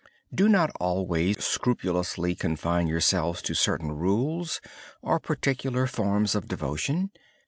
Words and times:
Do 0.33 0.49
not 0.49 0.71
always 0.79 1.45
scrupulously 1.45 2.33
confine 2.33 2.87
yourself 2.87 3.43
to 3.43 3.53
certain 3.53 3.91
rules 3.91 4.59
or 5.03 5.19
particular 5.19 5.85
forms 5.85 6.33
of 6.33 6.47
devotion. 6.47 7.11